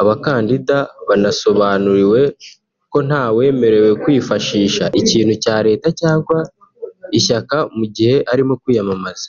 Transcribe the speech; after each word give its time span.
Abakandida 0.00 0.76
banasobanuriwe 1.08 2.20
ko 2.90 2.98
nta 3.08 3.24
wemerewe 3.36 3.90
kwifashisha 4.02 4.84
ikintu 5.00 5.34
cya 5.44 5.56
leta 5.66 5.86
cyangwa 6.00 6.36
ishyaka 7.18 7.56
mu 7.76 7.84
gihe 7.96 8.16
arimo 8.32 8.54
kwiyamamaza 8.62 9.28